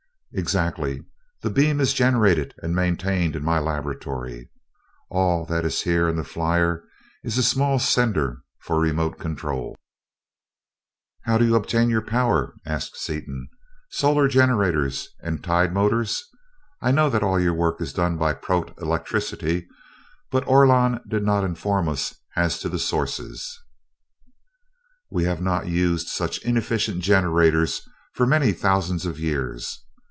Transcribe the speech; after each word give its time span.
"Exactly. 0.33 1.03
The 1.41 1.49
beam 1.49 1.81
is 1.81 1.93
generated 1.93 2.53
and 2.63 2.73
maintained 2.73 3.35
in 3.35 3.43
my 3.43 3.59
laboratory. 3.59 4.49
All 5.09 5.43
that 5.47 5.65
is 5.65 5.81
here 5.81 6.07
in 6.07 6.15
the 6.15 6.23
flier 6.23 6.85
is 7.21 7.37
a 7.37 7.43
small 7.43 7.79
sender, 7.79 8.39
for 8.61 8.79
remote 8.79 9.19
control." 9.19 9.75
"How 11.25 11.37
do 11.37 11.43
you 11.45 11.53
obtain 11.55 11.89
your 11.89 12.01
power?" 12.01 12.55
asked 12.65 12.95
Seaton. 12.95 13.49
"Solar 13.89 14.29
generators 14.29 15.09
and 15.19 15.43
tide 15.43 15.73
motors? 15.73 16.23
I 16.81 16.91
know 16.91 17.09
that 17.09 17.23
all 17.23 17.37
your 17.37 17.53
work 17.53 17.81
is 17.81 17.91
done 17.91 18.17
by 18.17 18.33
protelectricity, 18.33 19.67
but 20.31 20.47
Orlon 20.47 21.01
did 21.09 21.23
not 21.25 21.43
inform 21.43 21.89
us 21.89 22.15
as 22.37 22.57
to 22.59 22.69
the 22.69 22.79
sources." 22.79 23.59
"We 25.09 25.25
have 25.25 25.41
not 25.41 25.67
used 25.67 26.07
such 26.07 26.41
inefficient 26.45 27.01
generators 27.03 27.81
for 28.13 28.25
many 28.25 28.53
thousands 28.53 29.05
of 29.05 29.19
years. 29.19 29.83